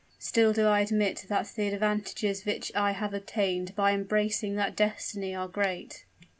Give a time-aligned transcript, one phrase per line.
[0.17, 5.35] "Still do I admit that the advantages which I have obtained by embracing that destiny
[5.35, 6.05] are great."